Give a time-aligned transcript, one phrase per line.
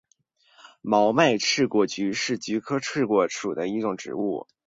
[0.81, 3.67] 毛脉翅果菊是菊科翅果菊属的
[3.99, 4.47] 植物。